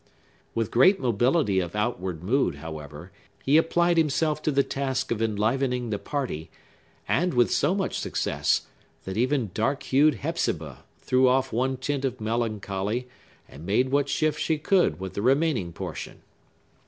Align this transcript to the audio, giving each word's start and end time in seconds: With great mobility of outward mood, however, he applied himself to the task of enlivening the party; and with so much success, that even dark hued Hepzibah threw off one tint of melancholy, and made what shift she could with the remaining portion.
With 0.55 0.71
great 0.71 0.99
mobility 0.99 1.59
of 1.59 1.75
outward 1.75 2.23
mood, 2.23 2.55
however, 2.55 3.11
he 3.43 3.55
applied 3.55 3.97
himself 3.97 4.41
to 4.41 4.51
the 4.51 4.63
task 4.63 5.11
of 5.11 5.21
enlivening 5.21 5.91
the 5.91 5.99
party; 5.99 6.49
and 7.07 7.35
with 7.35 7.51
so 7.53 7.75
much 7.75 7.99
success, 7.99 8.63
that 9.03 9.15
even 9.15 9.51
dark 9.53 9.83
hued 9.83 10.15
Hepzibah 10.15 10.85
threw 10.97 11.27
off 11.27 11.53
one 11.53 11.77
tint 11.77 12.03
of 12.03 12.19
melancholy, 12.19 13.09
and 13.47 13.63
made 13.63 13.89
what 13.91 14.09
shift 14.09 14.39
she 14.41 14.57
could 14.57 14.99
with 14.99 15.13
the 15.13 15.21
remaining 15.21 15.71
portion. 15.71 16.23